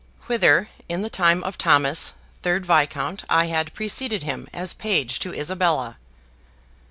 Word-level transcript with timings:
WHITHER 0.25 0.67
IN 0.89 1.03
THE 1.03 1.11
TIME 1.11 1.43
OF 1.43 1.59
THOMAS, 1.59 2.15
THIRD 2.41 2.65
VISCOUNT, 2.65 3.23
I 3.29 3.45
HAD 3.45 3.71
PRECEDED 3.75 4.23
HIM 4.23 4.47
AS 4.51 4.73
PAGE 4.73 5.19
TO 5.19 5.31
ISABELLA. 5.31 5.97